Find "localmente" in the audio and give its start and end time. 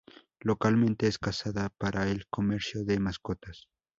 0.39-1.05